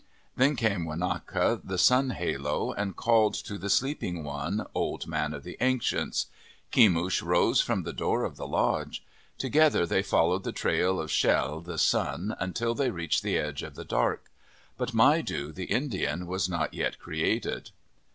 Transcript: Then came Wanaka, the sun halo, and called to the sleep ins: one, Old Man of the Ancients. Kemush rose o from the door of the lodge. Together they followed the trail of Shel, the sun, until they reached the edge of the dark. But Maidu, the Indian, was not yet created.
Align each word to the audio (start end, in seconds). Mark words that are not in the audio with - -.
Then 0.35 0.55
came 0.55 0.85
Wanaka, 0.85 1.61
the 1.63 1.77
sun 1.77 2.09
halo, 2.09 2.71
and 2.73 2.95
called 2.95 3.35
to 3.35 3.59
the 3.59 3.69
sleep 3.69 4.01
ins: 4.01 4.25
one, 4.25 4.65
Old 4.73 5.05
Man 5.05 5.31
of 5.31 5.43
the 5.43 5.57
Ancients. 5.61 6.25
Kemush 6.71 7.21
rose 7.21 7.61
o 7.61 7.65
from 7.65 7.83
the 7.83 7.93
door 7.93 8.23
of 8.23 8.35
the 8.35 8.47
lodge. 8.47 9.05
Together 9.37 9.85
they 9.85 10.01
followed 10.01 10.43
the 10.43 10.51
trail 10.51 10.99
of 10.99 11.11
Shel, 11.11 11.61
the 11.61 11.77
sun, 11.77 12.35
until 12.39 12.73
they 12.73 12.89
reached 12.89 13.21
the 13.21 13.37
edge 13.37 13.61
of 13.61 13.75
the 13.75 13.85
dark. 13.85 14.31
But 14.75 14.95
Maidu, 14.95 15.53
the 15.53 15.65
Indian, 15.65 16.25
was 16.25 16.49
not 16.49 16.73
yet 16.73 16.97
created. 16.97 17.69